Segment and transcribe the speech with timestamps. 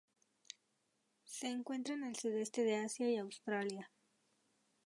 [1.25, 3.91] Se encuentra en el Sudeste de Asia y Australia.